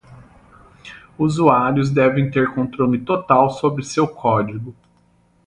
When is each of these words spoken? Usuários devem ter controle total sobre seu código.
Usuários 1.15 1.91
devem 1.91 2.31
ter 2.31 2.55
controle 2.55 2.99
total 3.05 3.51
sobre 3.51 3.83
seu 3.83 4.07
código. 4.07 4.75